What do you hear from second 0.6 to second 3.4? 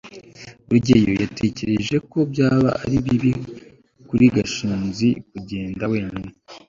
rugeyo yatekereje ko byaba ari bibi